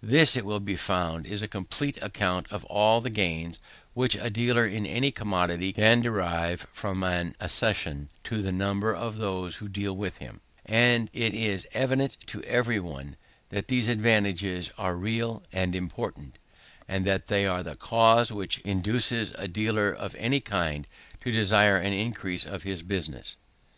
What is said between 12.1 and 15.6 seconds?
to every one, that these advantages are real